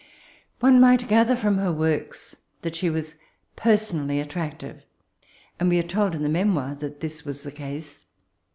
[0.61, 3.17] One might gather from her works that she was
[3.55, 4.81] personally attractive,
[5.59, 8.03] and we are told in the memoir that this was the case.